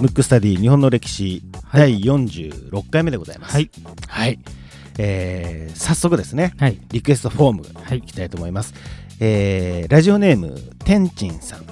[0.00, 3.54] ムックスタディ日本の歴史、第46回目でございます。
[3.54, 3.70] はい、
[4.08, 4.38] はい
[4.98, 8.74] えー早速ですね、はい、リクエストフォームはいいきたいと思います。
[9.20, 11.64] えーラジオネームてんちんさん、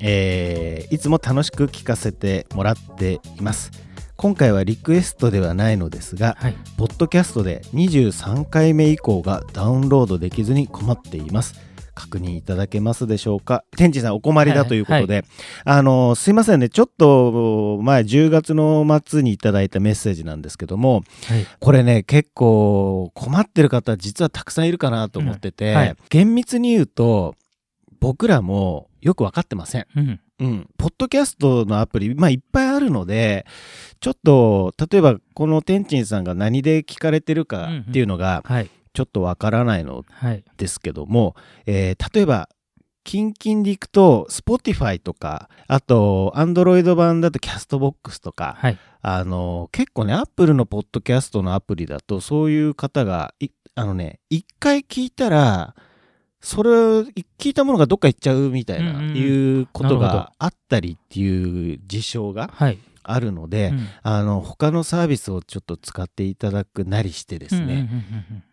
[0.00, 3.72] えーいつも楽しく聞かせてもらっています。
[4.16, 11.71] 今回はリクエストではないのですが、はい、ポッドキャストで23回目以降がダウンロードできずに困っています。
[11.94, 13.64] 確認いただけますでしょうか？
[13.76, 15.24] 天智さんお困りだということで、
[15.64, 16.68] あのすいませんね。
[16.68, 25.96] ちょっと前10月の末にいただいたメッセージなんですけどもはい、これね結構困ってる方実はたくさんいるかなと思ってて、うんはい。
[26.10, 27.34] 厳密に言うと
[28.00, 29.86] 僕らもよく分かってません。
[29.96, 33.46] うん、うん、ポッドキャストのアプリ、まあ、いっぱいあるので
[34.00, 41.34] ちょっと例えばこの天珍さんが何で聞かれてるかっていうのがはい、ちょっとわからないのはい、ですけども、
[41.66, 42.48] えー例えば
[43.04, 55.74] キンキンでいくと Spotify とかあと Android 版だとキャストボックスとか、はい、あの結構ね Apple のポッドキャストのアプリだとそういう方がいあのね一回聞いたら
[56.40, 57.04] それを
[57.38, 63.86] 聞いたものがどっか行っちゃうみたいな、うんうんいうことがあったりっていう事象がはい、あるので、うん。
[64.02, 67.84] あの他のサービスをちょっと使っていただくなりしてですね、うんうんうんう
[68.34, 68.44] ん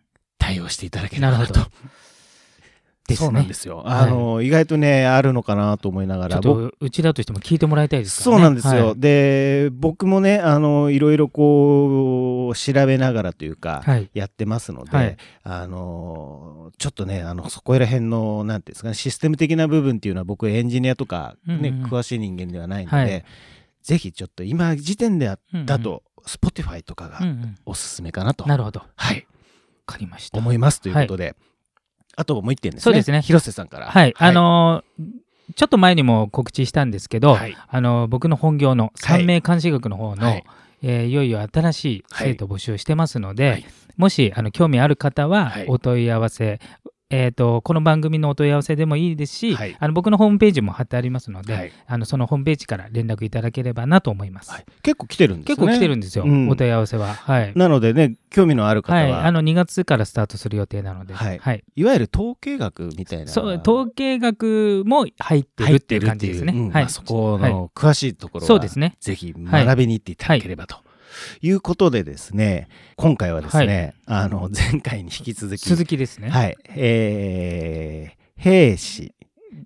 [0.50, 1.60] 対応していただければなと。
[1.60, 3.16] ね。
[3.16, 3.82] そうなんですよ。
[3.86, 8.24] あの、意外とねあるのかなと思いながらちょっとうちらとしても聞いてもらいたいですね。
[8.24, 8.88] そうなんですよ。
[8.88, 9.00] はい。
[9.00, 15.16] で僕もねあのいろいろこう調べながらというか、はい、やってますので、はい。
[15.42, 21.90] あのちょっとねあのそこら辺のなんていうんですかねシステム的な部分っていうのは僕エンジニアとか、ねうんうんうん。
[21.90, 23.24] 詳しい人間ではないので、はい。
[23.82, 25.66] ぜひちょっと今時点でだうんうん。
[25.66, 27.56] だと、Spotify とかがうんうん。
[27.66, 28.80] おすすめかなと、なるほど。
[28.80, 29.26] わはい、
[29.90, 30.38] かりました。
[30.38, 31.34] 思いますということで、
[32.16, 32.82] あともう一点ですね。
[32.84, 33.22] そうですね。
[33.22, 33.86] 広瀬さんから。
[33.90, 35.04] はい、あのー
[35.56, 37.56] ちょっと前にも告知したんですけど、はい。
[37.66, 40.38] あのー僕の本業の三名監視学の方の、はい。
[40.38, 40.42] い
[40.82, 43.66] えーいよいよ新しい生徒募集してますので、はい。
[43.96, 45.66] もしあの興味ある方ははい。
[45.66, 46.60] お問い合わせ、
[47.12, 49.76] えー、とこの番組のお問い合わせでもいいですし、はい。
[49.78, 51.72] あの僕のホームページも貼ってありますので、はい。
[51.88, 54.52] あのそのホームページから連絡いただければなと思います。
[54.52, 54.64] はい。
[54.82, 55.56] 結構来てるんですね。
[55.56, 56.48] 結構来てるんですよ、うん。
[56.48, 57.14] お問い合わせは。
[57.14, 61.38] はい、なのでね興味のある方は、はい、あの2月からスタートする予定なので、はい。
[61.38, 63.26] はい、いわゆる統計学みたいな。
[63.26, 66.52] そう統計学も入ってるっていう感じですね。
[66.52, 66.64] はいう。
[66.68, 67.52] んまあ、そこはい。
[67.52, 68.96] の詳しいところは、そうですね。
[69.00, 70.76] ぜひ学びに行っていただければと。
[71.40, 76.30] いうことでですね今回はですね、あの前回に引き続き続きですね。
[76.30, 79.14] はいえー、兵士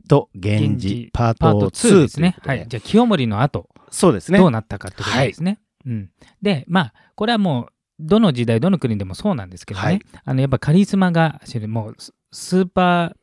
[0.09, 2.37] と源氏パートパート2 2ですね。
[2.45, 2.67] はい。
[2.69, 5.61] じゃあ、清盛の後、そうですねどうなったかってことですね。
[5.87, 6.11] うん。
[6.43, 9.87] で、まあ、これはもう、どの時代、どの国でもそうなんですけどね。
[9.87, 13.17] はいあの、やっぱカリスマが、もう、ススーパー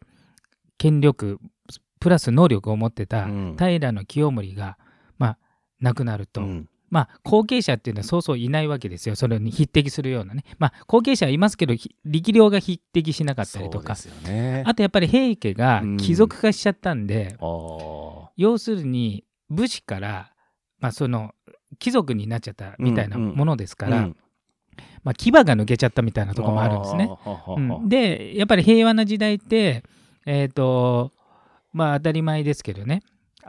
[0.77, 1.39] 権力、
[1.99, 4.77] プラス能力を持ってたうん平清盛が、
[5.17, 5.37] まあ、
[5.79, 6.41] 亡くなると。
[6.41, 9.15] うんまあ、後継者っていうのはそうそういないわけですよ。
[9.15, 10.43] それに匹敵するようなね。
[10.59, 13.95] まあ、後継者はいますけど、ひ力量が匹敵しなかったりとか。
[13.95, 20.33] そうですよねあとやっぱり平家がうん貴族化しちゃったんで、あー要するに武士から、
[20.79, 21.33] まあ、その
[21.79, 24.17] 貴族になっちゃったみたいなうんうんものですから、うん
[25.03, 27.09] まあ、牙が抜けちゃったみたいなところもあるんですね。
[27.47, 29.83] うんでやっぱり平和な時代って
[30.25, 31.13] えっ、と
[31.71, 33.01] まあ当たり前ですけどね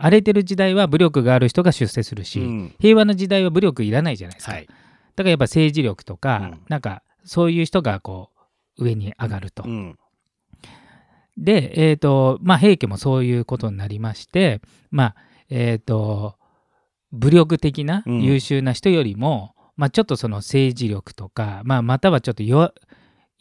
[0.02, 2.74] 荒れてる時代は武力がある人が出世するし、うん。
[2.80, 4.52] 平和な時代は武力いらないじゃないですか。
[4.52, 4.66] はい。
[4.66, 6.60] だからやっぱ政治力とか、うん。
[6.68, 8.30] なんかそういう人がこ
[8.78, 9.62] う上に上がると。
[9.64, 9.96] うん。
[11.36, 15.16] で、えーとまあ、平家もそういうことになりまして、まあ
[15.48, 16.34] えー、と
[17.12, 18.22] 武力的なうん。
[18.22, 22.74] 優秀な人よりも、まあ、ちょっとその政治力とか、まあ、またはちょっと世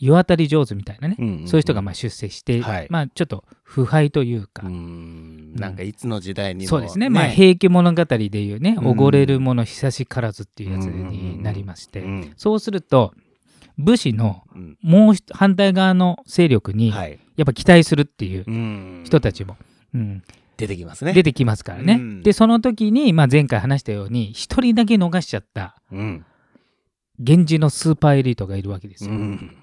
[0.01, 2.87] 世当たり上手みたいなね、うんうんそういう人がまあ出世して、はい。
[2.89, 5.53] まあ、ちょっと腐敗というか、うん。
[5.53, 7.09] なんかいつの時代にも、そうですね。
[7.09, 8.87] まあ、平家物語でいうね「うん。
[8.87, 13.13] おごれる者久しからず」っていうやつになりまして、うんそうすると
[13.77, 14.77] 武士のうん。
[14.81, 17.19] もう一反対側の勢力にはい。
[17.37, 19.03] やっぱ期待するっていううん。
[19.05, 19.55] 人たちも、
[19.93, 20.23] うん、
[20.57, 21.13] 出てきますね。
[21.13, 21.93] 出てきますからね。
[21.93, 22.23] うん。
[22.23, 26.25] でその時に、まあ、前回話したように一人だけ逃しちゃったうん。
[27.19, 29.11] 源氏のスーパーエリートがいるわけですよ。
[29.11, 29.55] うん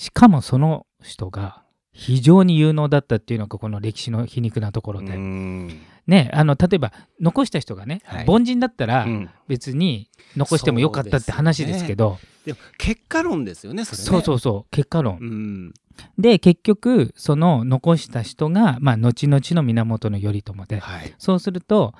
[0.00, 1.62] しかもその人が
[1.92, 5.78] 非常に有能だったっていうのがこの歴史の皮肉なところで、うん。
[6.06, 8.24] ねあの例えば残した人がね、はい。
[8.26, 9.30] 凡人だったらうん。
[9.46, 10.08] 別に
[10.38, 12.18] 残してもよかったって話ですけど。
[12.46, 14.04] でも結果論ですよねそれね。
[14.04, 15.74] そうそうそう結果論、うん。
[16.16, 21.14] で結局その残した人が、まあ、後々の源頼朝で、はい。
[21.18, 21.92] そうすると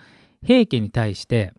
[0.42, 1.52] 平家に対して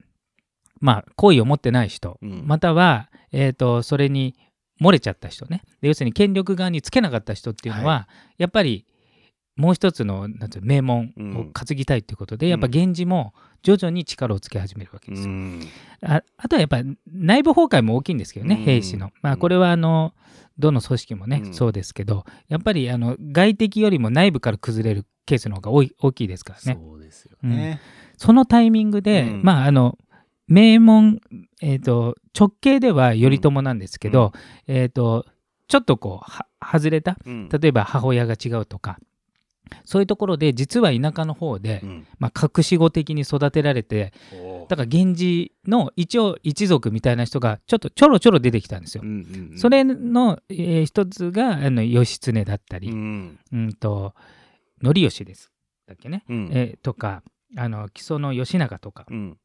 [0.80, 2.44] まあ好意を持ってない人、うん。
[2.48, 4.34] または、えー、とそれに
[4.82, 5.62] 漏れちゃった人ね。
[5.82, 8.86] で要するに権力側につけなかった人っていうのは、やっぱり
[9.56, 15.34] もう一つのなんていうの名門を担ぎたいということで、やっぱ源氏も徐々に力をつけ始めるわけですよ。
[16.04, 19.12] ああとはやっぱ内部崩壊も大きいんですけどね、兵士の。
[19.22, 20.14] まあ、これはあの
[20.58, 26.80] どの組織もね、そうですけどやっぱりあの外敵よりも内部から崩れるケースの方が多い大きいですからね。
[26.82, 27.80] そうですよね、
[28.18, 29.98] そのタイミングで、まああの
[30.52, 31.22] 名門、
[31.62, 34.34] えーと、直系では頼朝なんですけど、
[34.68, 35.26] えーと、
[35.68, 39.00] ちょっとこう外れた、例えば母親が違うとか
[39.86, 44.12] そういうところで実は田舎の方で、うん、まあ、隠し子的に育てられて
[44.68, 49.04] だから源氏の一応一族みたいな人がちょっとちょろちょろ出てきたんですよ。
[49.04, 54.14] うんうんうん、それの、えー、一つがあの義経だったり、うん、うんと
[54.84, 55.52] 範義です。
[55.88, 57.24] だっけね、うん、えー、とか
[57.58, 59.38] あの木曽の義仲とか、うん、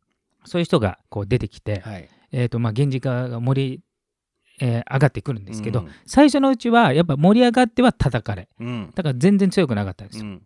[0.46, 3.82] そういう人がこう出てきて、はい、えーとまあ、源氏側が盛り
[4.58, 10.24] えー、上がってくるんですけど、うん、最初のうちはやっぱ盛り上がっては叩かれ、うん、だから全然強くなかったんですよ。
[10.24, 10.42] うん、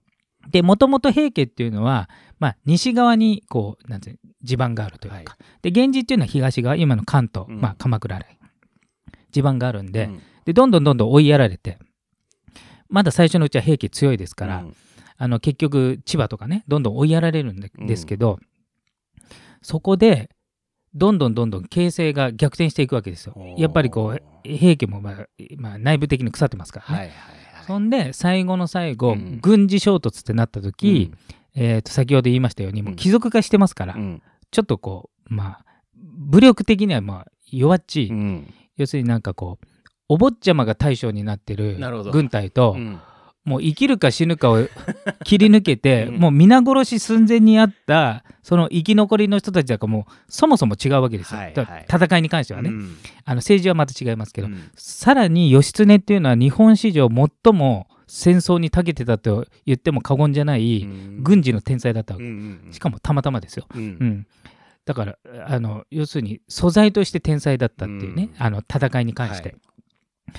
[0.51, 5.27] でもともと平家っていうのは、まあ、西側にこうなんて地盤があるというか、はい、
[5.63, 8.27] で源氏っていうのは東側今の関東、まあ、鎌倉来
[9.31, 10.11] 地盤があるんで,、
[10.45, 11.79] でどんどんどんどん追いやられて
[12.89, 14.65] まだ最初のうちは平家強いですから、
[15.17, 17.61] あの結局千葉とかねどんどん追いやられるん。
[17.61, 18.41] ですけど、
[19.63, 20.31] そこで
[20.95, 23.35] どんどんどんどん形勢が逆転していくわけですよ。
[23.57, 25.27] やっぱりこう平家も、まあ、
[25.57, 26.99] まあ、内部的に腐ってますからね。
[26.99, 27.17] はいはい
[27.57, 31.13] はい、そんで最後の最後、うん、軍事衝突ってなった時、
[31.55, 35.65] うん、えー、と先ほど言いましたようにもう貴族化してますから、うん、ちょっとこうまあ
[35.95, 38.13] 武力的にはまあ弱っちい、
[38.77, 39.67] 要するになんかこう
[40.09, 41.79] お坊ちゃまが大将になってる
[42.11, 42.77] 軍隊と、
[43.45, 44.69] もう生きるか死ぬかを
[45.25, 60.87] 切り抜けて、うん、もう皆殺し寸前にあったその生き残りの人たちだからもうそもそも違うわけですよ、はいはい、戦いに関してはね、うん、あの政治はまた違いますけど、うん、さらに義経っていうのは日本史上最も戦争に長けてたと言っても過言じゃない
[61.21, 64.27] 軍事の天才だったわけ、しかもたまたまですよ、うん。
[64.85, 69.51] だからあの要するに素材として天才だったっていうね、あの戦いに関して。
[69.51, 70.39] はい、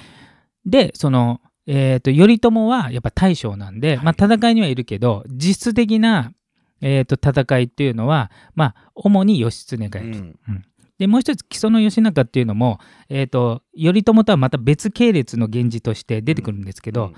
[0.66, 1.40] でその
[1.74, 6.34] えーと、頼朝はやっぱ大将なんで、まあ、戦いにはいるけど実質的な、
[6.82, 10.12] えーと、戦いっていうのは、まあ、主に義経がやる。
[10.12, 10.40] うん。
[10.50, 10.66] うん、
[11.00, 17.10] でもう一つ木曽の義仲っていうのも、えーと、頼朝とはまた別系列の源氏として出てくるんですけど、うん。
[17.10, 17.16] うん、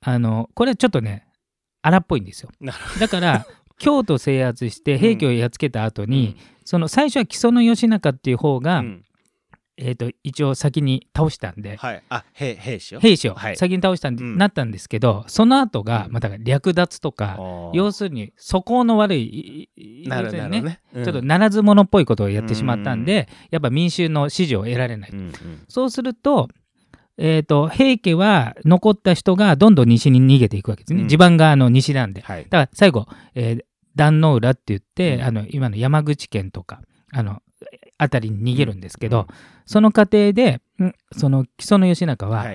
[0.00, 1.28] あのこれはちょっとね
[1.80, 2.50] 荒っぽいんですよ。
[2.98, 3.46] だから
[3.78, 9.04] 京都制圧して平家をやっつけた後に、うん、その最初は木曽の義仲っていう方が、うん
[9.82, 13.00] えーと、一応先に倒したんで、はい、あ兵兵士を？
[13.00, 13.36] 兵士を。
[13.56, 17.38] 先に倒したんで、うん、なったんですけどその後が、まあ、だから略奪とか、
[17.72, 19.70] 要するに素行の悪い
[20.06, 20.80] なるね、ね。
[20.94, 25.32] うん、ちょっとならず者っぽいことをやってしまったんで、うん、やっぱ民衆の支持を得られない、うんうん、
[25.68, 26.48] そうすると,、
[27.16, 33.64] えーと、平家は残った人がどんどん西に逃げていくわけですね、地盤があの西なんで、はい、だから最後、えー、
[33.96, 36.82] 壇ノ浦って言って、あの今の山口県とか
[37.12, 37.40] あの
[38.00, 39.26] 辺りに逃げるんですけど、うん、
[39.66, 40.60] その過程で
[41.16, 42.46] その木曽義仲は、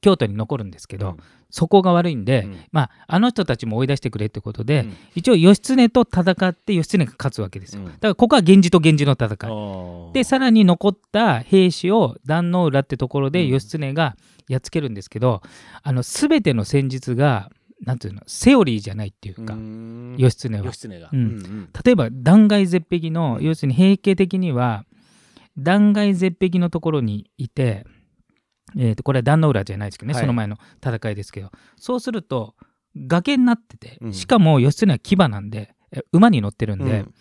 [0.00, 1.16] 京都に残るんですけど、うん、
[1.50, 10.12] そこが悪いんで、うん、まあ、あの人たちも追い出してくれってことで、うん、一応義経と戦って義経が勝つわけですよ、だからここは源氏と源氏の戦い。
[10.12, 14.16] でさらに残った兵士を壇ノ浦ってところで義経が
[14.48, 15.42] やっつけるんですけど、
[15.82, 17.50] あの全ての戦術が
[17.82, 18.22] なんていうの？
[18.26, 19.54] セオリーじゃないっていうか
[20.16, 20.64] 義経は。
[20.64, 21.18] 義経が、うん。
[21.18, 24.84] うん、例えば断崖絶壁の、要するに平家的には
[25.58, 27.84] 断崖絶壁のところにいて、
[28.76, 32.54] えー、とこれは壇ノ浦じゃないですけどね、はい、その前の戦いですけどそうすると
[32.96, 35.74] 崖になっててしかも義経は牙なんで
[36.12, 37.14] 馬に乗ってるんで、うん、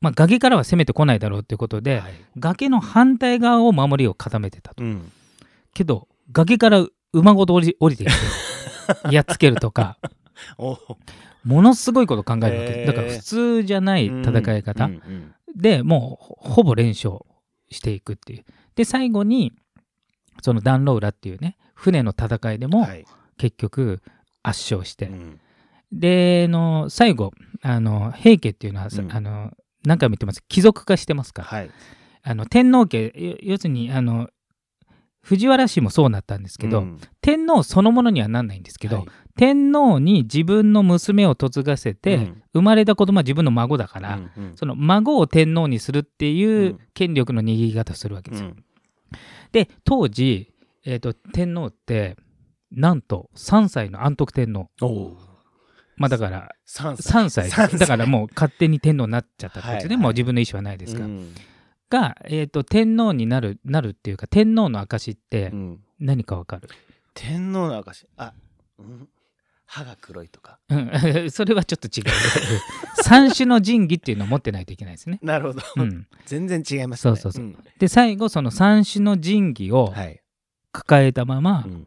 [0.00, 5.10] まあ、崖からは攻めてこないだろうっていうことで、はい、崖の反対側を守りを固めてたと、うん、
[5.74, 8.12] けど崖から馬ごと降り降りてきて
[9.10, 9.98] やっつけるとか。
[11.44, 12.84] ものすごいこと考えるわけ。
[12.86, 14.90] だから普通じゃない戦い方、
[15.54, 17.20] でもうほぼ連勝
[17.70, 18.44] していくっていう。
[18.74, 19.52] で最後に
[20.42, 22.86] その壇ノ浦っていうね船の戦いでも
[23.38, 24.02] 結局
[24.42, 25.14] 圧勝して、はい、
[25.92, 29.52] での最後あの平家っていうのは、うん、あの
[29.84, 30.42] 何回も言ってます。
[30.48, 31.70] 貴族化してますから、はい、
[32.22, 34.28] あの天皇家要するにあの
[35.26, 39.06] 藤原氏もそうなったんですけど、うん、天皇そのものにはなんないんですけど、はい、
[39.36, 48.50] 天皇に自分の娘を嫁がせて、うん、生まれた子供は自分の孫だから、うんうん、その孫を天皇にするっていう権力の握り方をするわけですよ。
[48.50, 48.64] うん、
[49.50, 50.52] で当時、
[50.84, 52.16] えーと、天皇って
[52.70, 54.68] なんと3歳の安徳天皇。
[55.96, 57.78] まあだから3歳 ,3 歳。
[57.78, 61.08] だからもう勝手に天皇になっちゃったんですね、はいはい、もう自分の意思はないですから。
[61.90, 65.52] が、えーと、天皇になるなるっていうか天皇の証って
[65.98, 66.76] 何かわかる、うん、
[67.14, 68.32] 天皇の証あ、
[68.78, 69.08] うん、
[69.66, 70.58] 歯が黒いとか？
[70.68, 70.74] う
[71.26, 72.04] ん、 それはちょっと違う。
[73.02, 75.18] 三種の神器っていうのを持ってないといけないですね。
[75.22, 75.62] なるほど。
[75.76, 77.10] うん、全然違いますね。
[77.10, 80.20] そうそうそうんで最後その三種の神器をはい。
[80.72, 81.86] 抱えたまま、うん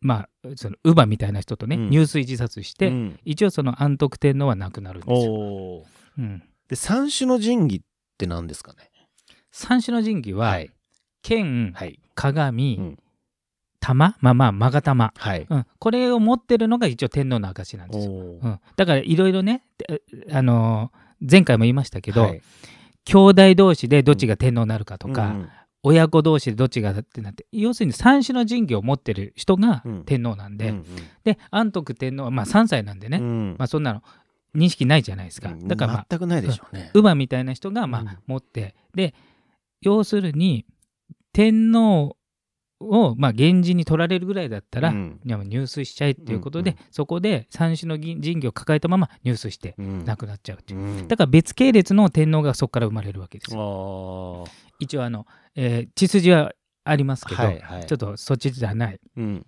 [0.00, 5.84] まあその乳母みたいな人とね、うん入水自殺して、うん一応その安徳天皇は亡くなるんですよ。
[6.18, 8.90] うん、で、三種の神器って何ですかね？
[9.58, 10.70] 三種の神器は、はい。
[11.22, 11.98] 剣、はい。
[12.14, 12.98] 鏡、うん。
[13.80, 14.14] 玉？
[14.20, 15.46] まあまあ勾玉、はい。
[15.48, 18.12] うん、これを持ってるのが一応天皇の証なんですよ。
[18.12, 18.16] う
[18.48, 20.98] ん、だからいろいろね、であのー
[21.30, 22.42] 前回も言いましたけど、はい。
[23.06, 25.48] 兄弟同士でどっちが天皇になるかとか、うん
[25.82, 30.04] 親子同士でどっちがってなって要するに三種の神器を持ってる人がうん。
[30.04, 30.84] 天皇なんで、うん
[31.24, 33.56] で安徳天皇はまあ3歳なんでね、うん。
[33.58, 34.02] まあ、そんなの
[34.54, 35.66] 認識ないじゃないですか、うん。
[35.66, 36.90] だからまあ全くないでしょうね。
[36.92, 38.08] 乳母みたいな人がまあうん。
[38.26, 39.14] 持って、で
[39.86, 40.66] 要するに
[41.32, 42.16] 天皇
[42.80, 45.20] をまあ源氏に取られるぐらいだったら、うん。
[45.24, 50.04] 入水しちゃえっていうことで、うんそこで三種の神器を抱えたまま入水してうん。
[50.04, 51.08] 亡くなっちゃうっていう、うん。
[51.08, 54.44] だから別系列の天皇がそこから生まれるわけですよ。
[54.80, 55.24] 一応あの、
[55.54, 56.52] えー血筋は
[56.84, 57.86] ありますけど、はいはい。
[57.86, 59.46] ちょっとそっちじゃない、うん。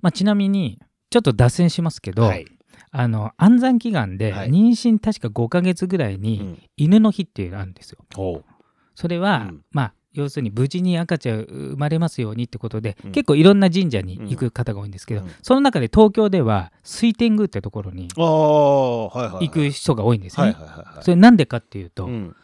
[0.00, 0.78] まあ、ちなみに
[1.10, 2.46] ちょっと脱線しますけど、はい。
[2.92, 4.50] あの安産祈願ではい。
[4.50, 6.62] 妊娠確か5ヶ月ぐらいにうん。
[6.78, 7.98] 犬の日っていうのがあるんですよ。
[8.16, 8.44] おう
[8.96, 9.60] それは、うん。
[9.70, 13.12] まあ要するに無事に赤ちゃん生まれますようにってことで、うん。
[13.12, 15.30] 結構いろんな神社に行く方が多いんですけど、うん。
[15.42, 20.56] その中で東京では水天宮ってところにああはいはい行く人が多いんですね。
[21.02, 22.36] それなんでかっていうと、うん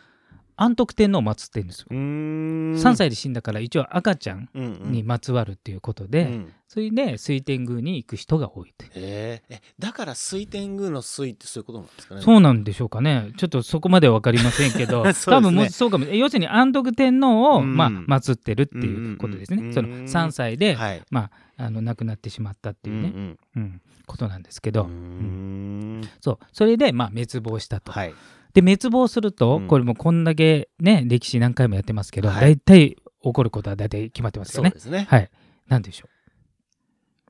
[0.56, 1.86] 安徳天皇を祀ってるんですよ。
[1.90, 2.74] うーん。
[2.74, 4.92] 3歳で死んだから一応赤ちゃんうんうん。
[4.92, 6.52] にまつわるっていうことで、うん。
[6.68, 8.84] それで水天宮に行く人が多いと。
[8.84, 8.90] いう。
[8.94, 12.22] へええだから水天宮の水ってそういうことなんですかね？
[12.22, 13.32] そうなんでしょうかね。
[13.36, 15.12] ちょっとそこまでは分かりませんけど、 ね。
[15.14, 16.04] 多分もうそうかも。
[16.06, 17.76] 要するに安徳天皇を、うん。
[17.76, 19.62] まあ、祀ってるっていうことですね。
[19.62, 21.02] うんその3歳で、はい。
[21.10, 23.80] まあ、あの亡くなってしまったっていうね、んうん。
[24.06, 26.02] ことなんですけど、うん。
[26.20, 26.38] そう。
[26.52, 27.92] それで、まあ、滅亡したと。
[27.92, 28.14] はい
[28.54, 29.68] で滅亡すると、うん。
[29.68, 32.40] これもこんだけね歴史何回もやってますけど、はい。
[32.40, 34.70] 大体起こることは大体決まってますよね。
[34.70, 35.06] そうですね。
[35.08, 35.30] はい。
[35.68, 36.08] なんでしょ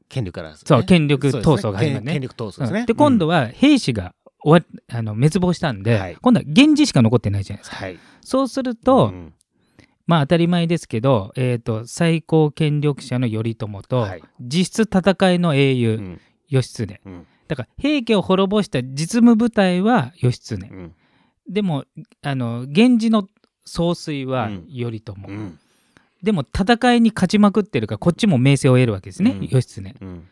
[0.09, 0.57] 権力からう。
[0.57, 2.13] そう、権力闘争が始まるね。
[2.13, 2.81] 権力闘争ですね。
[2.81, 2.87] うん。
[2.87, 4.15] で今度はは兵士が
[4.45, 6.17] 終わあの滅亡したんで、はい。
[6.21, 7.77] 今度は源氏しか残ってないじゃないですか。
[7.77, 7.99] はい。
[8.21, 9.35] そうすると、うん。
[10.07, 14.23] まあ当たり前ですけど、えー、と最高権力者の頼朝と、はい。
[14.41, 16.21] 実質戦いの英雄、うん。
[16.49, 17.01] 義経。
[17.07, 17.27] うん。
[17.49, 20.95] だから平家を滅ぼした実務部隊は義経、うん
[21.53, 21.85] でも
[22.23, 23.29] あの源氏の
[23.65, 24.69] 総帥はうん。
[24.69, 25.59] 頼朝、うん。
[26.23, 29.49] でも戦いに勝ちまくってるからこっちも名声を得るわけですね、うん。
[29.49, 29.95] 義経。
[30.01, 30.29] うん。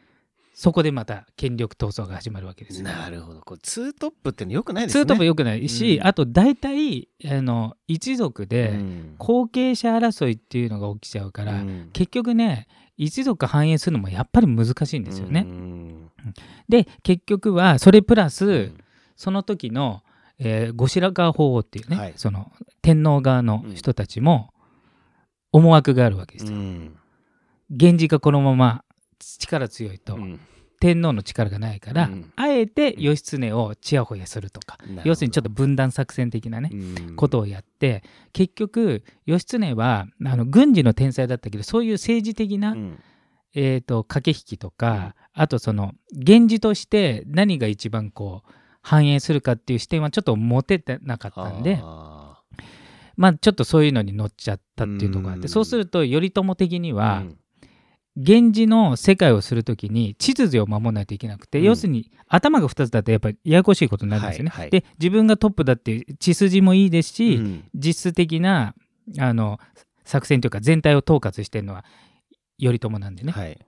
[0.55, 3.41] そこでまた権力闘争が始まるわけですよなるほど。
[3.41, 5.01] これツートップってのよくないですね。
[5.01, 6.07] ツートップ良くないし、うん。
[6.07, 9.15] あと大体あの一族でうん。
[9.19, 11.91] 後継者争いっていうのが起きちゃうから、うん。
[11.93, 15.47] 結局ね一族繁栄するのもやっぱり難しいんですよね。
[15.47, 16.11] うん。
[16.69, 18.79] で結局はそれプラス、うん。
[19.17, 20.03] その時の、
[20.41, 22.13] えー後白河法皇っていうね、はい。
[22.17, 22.51] その
[22.83, 24.53] 天皇側の人たちも
[25.53, 26.59] 思惑があるわけですよ。
[26.59, 26.97] うん
[27.71, 28.85] 源氏がこのまま
[29.39, 30.41] 力強いと、うん。
[30.81, 32.33] 天皇の力がないから、うん。
[32.37, 36.77] あえて義経をちやほやするとか、要するにちょっと分断作戦的なね、う
[37.13, 37.17] ん。
[37.17, 42.99] ことをやって結局義経はあの軍事の天才だったけどそういう政治的な、うん。
[43.55, 52.41] えー、と駆け引きとか、あとその源氏として何が一番こう反映するかっていう視点はちょっと持ててなかったんであ
[53.17, 55.49] まあちょっとそういうのに乗っちゃったっていうところがあってうん。
[55.51, 57.37] そうすると頼朝的にーはうん。
[58.17, 61.65] 源氏の世界をするときに秩序を守らないといけなくて、うん。
[61.65, 64.51] 要するに頭が2つだとやっぱりややこしいことになるんですよね。
[64.51, 64.71] はいはい。
[64.71, 67.65] で自分がトップだって血筋もいいですし、うん。
[67.75, 68.75] 実質的な
[69.19, 69.61] あの
[70.05, 71.85] 作戦というか全体を統括してるのは
[72.59, 73.59] 頼朝なんでね、はい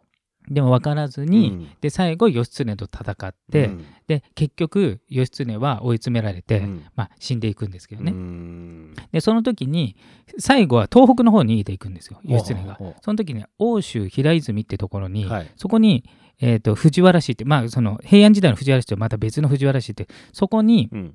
[0.48, 1.68] でも分からずに、うん。
[1.80, 3.84] で最後義経と戦って、うん。
[4.06, 6.84] で結局義経は追い詰められて、うん。
[6.96, 8.94] まあ、死んでいくんですけどね、うん。
[9.12, 9.96] でその時に
[10.38, 12.78] 最後は東北の方に逃げていくんですよ義経が。
[13.02, 15.50] その時に奥州平泉ってところに、はい。
[15.56, 16.04] そこに、
[16.40, 21.14] えー、と藤原氏ってまあその平安時代の藤原氏とまた別の藤原氏ってそこに、うん。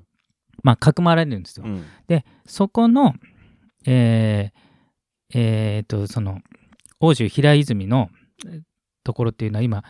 [0.62, 1.84] まあ、かくまられるんですよ、うん。
[2.08, 3.14] でそこの
[3.86, 6.40] えーえーとその
[6.98, 8.08] 奥州平泉の
[8.46, 8.62] えー
[9.08, 9.82] ところっていうのは今、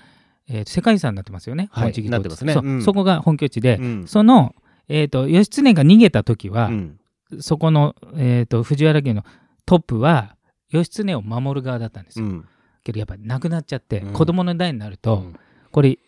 [0.47, 2.53] えーと世界遺産になってますよね、はい本地儀なってますね。
[2.55, 2.83] そううん。
[2.83, 4.07] そこが本拠地で、うん。
[4.07, 4.55] その、
[4.89, 7.01] えー、と義経が逃げた時は、うん。
[7.41, 9.25] そこの、えー、と藤原家の
[9.67, 10.37] トップは
[10.71, 12.45] 義経を守る側だったんですよ、うん。
[12.85, 14.13] けどやっぱり亡くなっちゃって、うん。
[14.13, 15.37] 子供の代になると、うん。
[15.73, 15.99] これ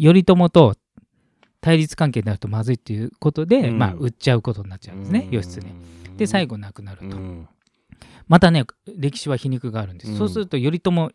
[0.00, 0.76] 頼朝と
[1.60, 3.78] 対立関係になるとまずいっていうことで、うん。
[3.78, 5.34] まあ売っちゃうことになっちゃうんですね、うん。
[5.34, 5.62] 義経。
[6.16, 7.48] で最後亡くなると、うん。
[8.28, 8.64] またね
[8.96, 10.18] 歴史は皮肉があるんです、うん。
[10.18, 11.10] そうすると頼朝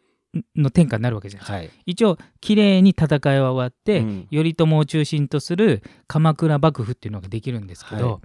[0.56, 1.70] の天下になるわけじゃないですか、はい。
[1.86, 4.28] 一応綺麗に戦いは終わって、うん。
[4.32, 8.22] 頼朝を中心とする鎌倉幕府っていうのができるんですけど、はい。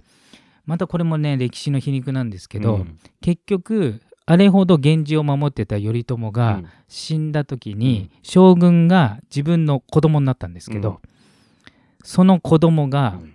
[0.65, 2.97] またこれもね歴史の皮肉なんですけど、うん。
[3.21, 6.67] 結局あれほど源氏を守ってた頼朝がうん。
[6.87, 10.97] 死んだ時に、将軍が自分の子供になったんですけど、うん。
[12.03, 13.33] その子供がうん。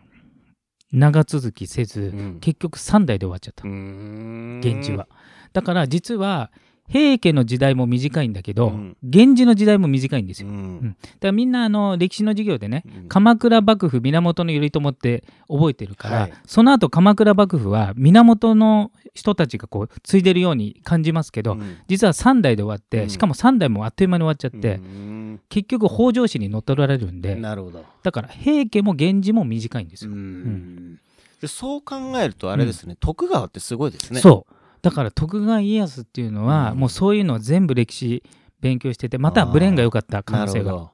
[0.90, 2.38] 長続きせず、うん。
[2.40, 5.06] 結局3代で終わっちゃった、源氏は。
[5.52, 6.50] だから実は
[6.88, 8.96] 平家の時代も短いんだけど、うん。
[9.02, 10.48] 源氏の時代も短いんですよ。
[10.48, 10.80] うん。
[10.82, 13.08] だからみんなあの歴史の授業でね、うん。
[13.08, 16.32] 鎌倉幕府源頼朝って覚えてるから、はい。
[16.46, 21.76] その後鎌倉幕府は源の人たちがこう継いでるように感じますけど、うん。
[21.88, 23.10] 実は3代で終わって、うん。
[23.10, 25.40] しかも3代もあっという間に終わっちゃって、うん。
[25.50, 27.84] 結局北条氏に乗っ取られるんでなるほど。
[28.02, 30.16] だから平家も源氏も短いんですうよ。
[30.16, 30.98] ん。
[31.40, 34.20] でそう考えるとあれですね、徳川ってすごいですね。
[34.20, 36.78] そうだから徳川家康っていうのは、うん。
[36.78, 38.22] もうそういうのを全部歴史
[38.60, 40.90] 勉強しててまたブレーンが良かった可な能性が。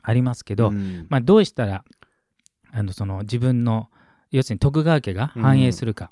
[0.00, 1.06] ありますけど、うん。
[1.10, 1.84] まあ、どうしたら
[2.72, 3.90] あのその自分の
[4.30, 6.08] 要するに徳川家が繁栄するか、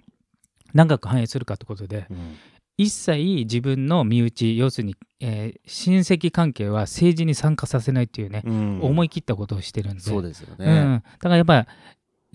[0.75, 2.37] 長く繁栄するかってことでうん。
[2.79, 8.81] 一切自分の身内要するに、えー親戚関係は政治に参加させないっていうね、うん。
[8.83, 10.01] 思い切ったことをしてるんで。
[10.01, 10.83] そうですようね。
[10.83, 11.67] ん、だからやっぱり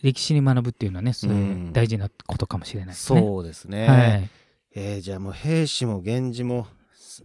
[0.02, 1.74] 歴史に学ぶっていうのはねそういううん。
[1.74, 3.22] 大事なことかもしれないですね。
[3.22, 3.88] そうですね。
[3.88, 4.30] はい、
[4.74, 7.24] えーじゃあもう兵士も源氏もす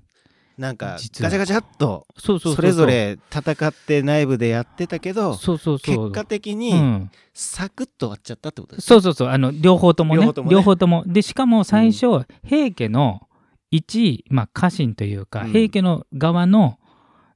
[0.59, 6.11] なんかガチャガチャっとそれぞれ戦って内部でやってたけどそうそうそう。
[6.11, 9.29] 結果的うにん、サクッと終わっちゃったってことですそうそうそう。
[9.29, 10.33] あの両方ともね。
[10.49, 11.13] 両方ともね。
[11.13, 13.29] でしかも最初、平家の
[13.71, 15.53] 一、まあ、家臣というか、うん。
[15.53, 16.79] 平家の側の、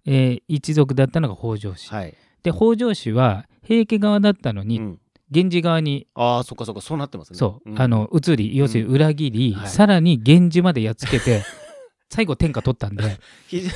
[0.06, 4.98] えー一族だったのが北条氏、はい、で北条氏は平家側だったのに、うん
[5.30, 7.38] 源氏側にああそっかそっかそうなってますね。
[7.38, 7.80] そう、ん。
[7.80, 9.68] あの移り要するに裏切り、はい。
[9.68, 11.42] さらに源氏までやっつけて
[12.10, 13.18] 最後天下取ったんで。
[13.46, 13.72] 非常に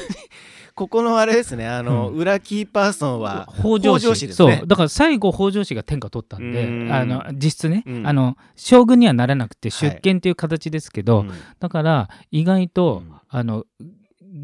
[0.74, 2.16] ここのあれですねあの、うん。
[2.16, 4.56] 裏キーパーソンは北条氏ですね。
[4.56, 4.66] そう。
[4.66, 6.92] だから最後北条氏が天下取ったんでうん。
[6.92, 8.06] あの実質ね、うん。
[8.06, 9.90] あの将軍にはならなくてはい。
[9.90, 11.30] 出権という形ですけど、うん。
[11.60, 13.14] だから意外と、うん。
[13.28, 13.64] あの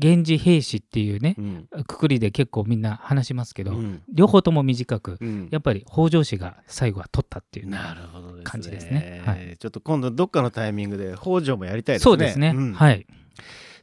[0.00, 1.68] 源氏兵士っていうねうん。
[1.86, 4.02] くくりで結構みんな話しますけど、うん。
[4.12, 5.48] 両方とも短くうん。
[5.50, 8.44] やっぱり北条氏が最後は取ったっていうねなるほどですね。
[8.44, 9.22] 感じですね。
[9.24, 9.56] はい。
[9.58, 12.04] ちょっと今度どっかのタイミングで北条もやりたいですね。
[12.04, 12.72] そうですね、ん。
[12.72, 13.06] はい。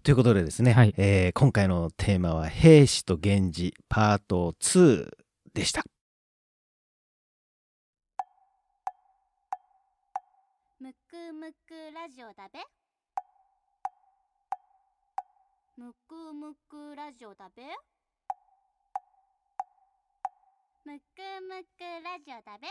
[0.03, 0.93] ということでですね、はい。
[0.97, 5.09] えー今回のテーマは「兵士と源氏パート2」
[5.53, 5.83] でした。
[10.79, 12.59] むくむくラジオだべ
[15.77, 17.61] むくむくラジオだべ？
[20.85, 21.03] むく
[21.47, 22.67] むくラジオだべ？